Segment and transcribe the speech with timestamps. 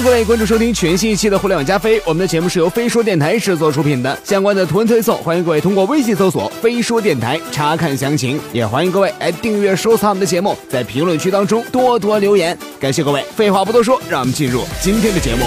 [0.00, 4.18] 迎各位关注收听全新一期的互联网加飞，我们的节目是由飞说电台制作出品的。
[4.24, 8.40] 相关的图文推送，欢迎各位通过微信搜索“飞说电台”查看详情。
[8.52, 12.56] 也欢迎各位来订阅收藏我们的节目，在评论区当中多多留言。
[12.80, 15.44] 感谢各位，废话不多说，让我们进入今天的节目。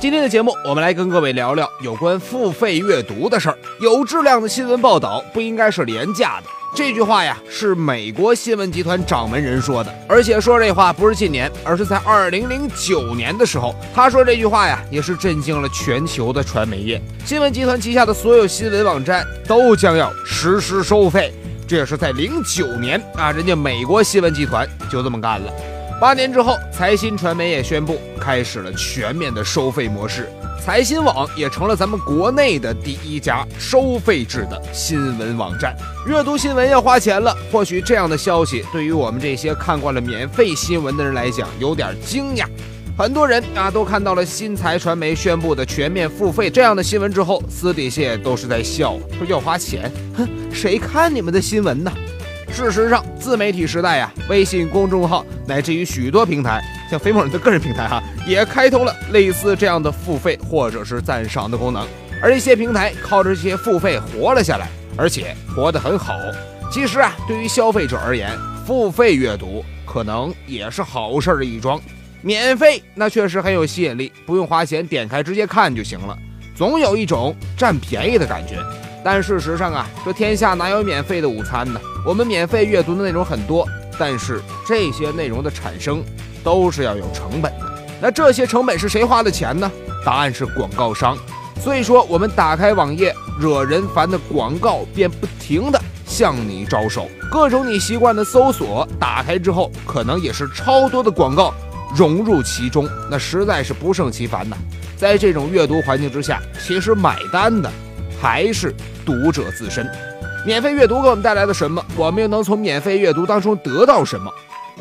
[0.00, 3.58] 今天的节目，我们来跟各位聊聊有关付费阅读的事儿。
[3.80, 6.46] 有质量的新闻报道不应该是廉价的。
[6.74, 17.00] 这句话呀，是美国新闻集团掌门人说的，而且说这话不是近年，而是在二零零九年的时候，他说这句话呀，也是震惊了全球的传媒业。
[17.24, 21.32] 新闻集团旗下的所有新闻网站都将要实施收费，
[21.68, 25.52] 这也是在零九年啊，人家美国新闻集团就这么干了。
[26.00, 30.28] 八年之后，财新传媒也宣布开始了全面的收费模式。
[30.62, 35.76] 财新网也成了咱们国内的第一家收费制的新闻网站。
[36.06, 42.46] 阅读新闻要花钱了，或许这样的消息对于我们这些看惯了免费新闻的人来讲有点惊讶。
[42.96, 51.92] 很多人啊都看到了新财传媒宣布的全面付费这样的新闻之后，私底下都是在笑，说要花钱，哼，谁看你们的新闻呢？
[52.52, 61.86] 事实上，自媒体时代呀，微信公众号乃至于许多平台，像飞某人的个人平台哈，也开通了类似这样的付费或者是赞赏的功能。
[62.22, 66.14] 而一些平台靠着这些付费活了下来，而且活得很好。
[66.70, 68.30] 其实啊，对于消费者而言，
[68.66, 71.80] 付费阅读可能也是好事儿一桩。
[72.22, 76.16] 免费那确实很有吸引力，不用花钱，点开直接看就行了，
[76.56, 78.56] 总有一种占便宜的感觉。
[79.04, 81.78] 但事实上啊，这天下哪有免费的午餐呢？
[82.06, 86.02] 我们免费阅读的内容很多，但是这些内容的产生
[86.42, 87.73] 都是要有成本的。
[88.00, 89.70] 那这些成本是谁花的钱呢？
[90.04, 91.16] 答案是广告商。
[91.60, 101.54] 所以说，我们打开网页，惹人烦的广告便不停的向你招手，各种你习惯的搜索，打开之后可能也是超多的广告
[101.96, 104.56] 融入其中，那实在是不胜其烦呐。
[104.96, 107.70] 在这种阅读环境之下，其实买单的
[108.20, 108.74] 还是。
[109.06, 109.86] 读者自身，
[110.46, 111.84] 免费阅读给我们带来了什么？
[111.94, 114.32] 我们又能从免费阅读当中得到什么？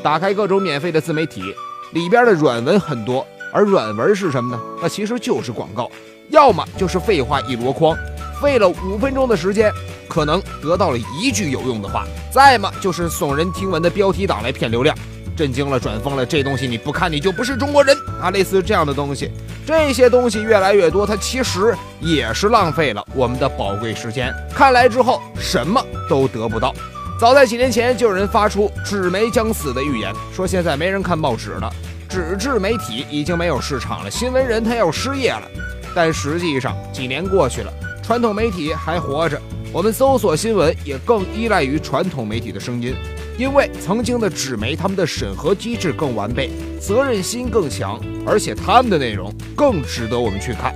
[0.01, 1.53] 打开各种免费的自媒体，
[1.93, 4.61] 里边的软文很多，而软文是什么呢？
[4.81, 5.89] 那其实就是广告，
[6.29, 7.95] 要么就是废话一箩筐，
[8.41, 9.71] 费了五分钟的时间，
[10.07, 12.01] 可能得到了一句有用的话；
[12.31, 14.95] 再么就是耸人听闻的标题党来骗流量。
[15.35, 18.29] 震惊了，转疯了，这东西你不看你就不是中国人啊！
[18.29, 19.31] 类似这样的东西，
[19.65, 24.31] 这些东西越来越多，它其实也是浪费了我们的宝贵时间。
[24.53, 26.71] 看来之后什么都得不到。
[27.19, 31.73] 早在几年前就有人发出纸媒将死的预言，说现在没人看报纸了，
[32.13, 35.49] 纸质媒体已经没有市场了，新闻人他要失业了。
[35.95, 39.41] 但实际上几年过去了，传统媒体还活着，
[39.71, 42.93] 我们搜索新闻也更依赖于传统媒体的声音。
[43.35, 50.71] 因为曾经的纸媒，他们的审核机制更完备，责任心更强，而且他们的内容更值得我们去看。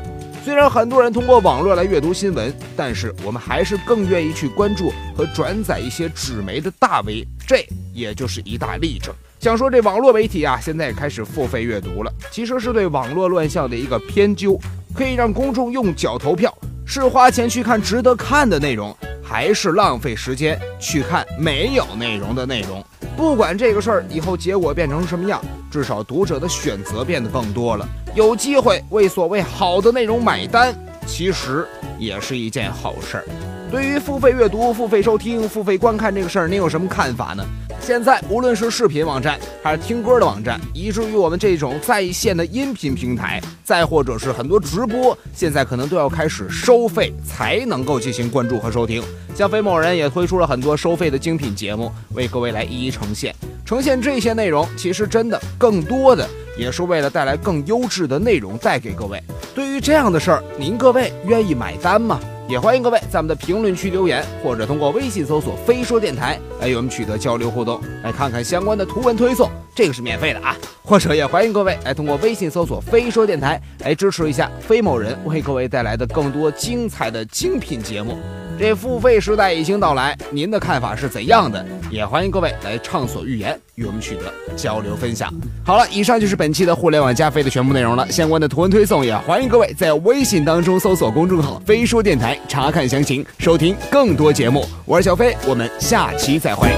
[0.47, 9.13] 虽然很多人通过网络来阅读新闻，但是我们还是更愿意去关注和转载一些纸媒的大 V，这也就是一大例证。
[9.41, 14.57] 想说这网络媒体啊，现在也开始付费阅读了，其实是对网络乱象的一个偏纠，
[14.95, 18.95] 可以让公众用脚投票，是花钱去看值得看的内容。
[19.21, 22.81] 还是浪费时间去看没有内容的内容，
[23.17, 30.73] 不管这个事儿以后结果变成什么样，至少读者的选择变得更多了，有机会为所谓好的内容买单，
[31.05, 31.67] 其实
[32.00, 33.25] 也是一件好事儿。
[33.69, 37.44] 对于付费阅读、付费收听、付费观看这个事儿，您有什么看法呢？
[37.81, 49.03] 现在无论是视频网站，还是听歌的网站，以至于我们这种在线的音频平台，再或者是很多直播，现在可能都要开始收费才能够进行关注和收听。
[49.35, 53.35] 像飞某人也推出了很多收费的精品节目，为各位来一一呈现。
[53.67, 56.25] 呈现这些内容，其实真的更多的
[56.57, 59.22] 也是为了带来更优质的内容带给各位。
[59.53, 62.17] 对于这样的事儿，您各位愿意买单吗？
[62.47, 70.56] 也欢迎各位在我们的评论区留言，或者通过微信搜索“飞说电台”来与我们取得交流互动，来看看相关的图文推送，这个是免费的啊。
[70.81, 78.18] 或者也欢迎各位来通过微信搜索“飞说电台”来支持一下飞某人为各位带来的更多精彩的精品节目。
[78.59, 81.63] 这付费时代已经到来，您的看法是怎样的？
[81.92, 84.21] 也欢迎各位来畅所欲言，与我们取得
[84.56, 85.31] 交流分享。
[85.63, 88.09] 好了，以上就是本期的互联网加费的全部内容了。
[88.12, 94.65] 相关的图文推送也欢迎各位在微信当中搜索公众号“飞说电台”查看详情，收听更多节目。
[94.86, 96.69] 我是小飞，我们下期再会。